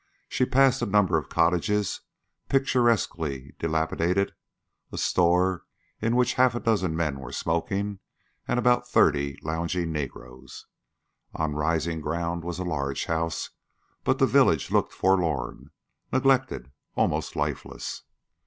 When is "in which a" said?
6.01-6.37